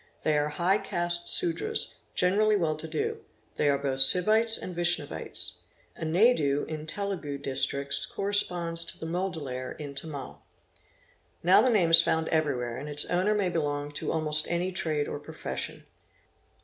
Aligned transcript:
'They 0.23 0.35
| 0.37 0.37
are 0.39 0.47
high 0.49 0.79
caste 0.79 1.27
Sudras, 1.29 1.93
generally 2.15 2.55
well 2.55 2.75
to 2.75 2.87
do; 2.87 3.19
they 3.57 3.69
are 3.69 3.77
both 3.77 3.99
Sivites 3.99 4.57
and 4.59 4.75
Vaishnavites. 4.75 5.61
A 5.95 6.03
Naidu 6.03 6.65
in 6.67 6.87
Telugu 6.87 7.37
Districts 7.37 8.07
corresponds 8.07 8.83
to 8.83 8.97
the 8.97 9.05
Mudalhar 9.05 9.77
in 9.79 9.93
Tamil. 9.93 10.41
Now 11.43 11.61
the 11.61 11.69
name 11.69 11.91
is 11.91 12.01
found 12.01 12.29
everywhere 12.29 12.77
and 12.77 12.89
its 12.89 13.05
owner 13.11 13.35
may 13.35 13.49
belong 13.49 13.91
to 13.91 14.11
almost 14.11 14.49
any 14.49 14.71
trade 14.71 15.07
or 15.07 15.19
profession. 15.19 15.85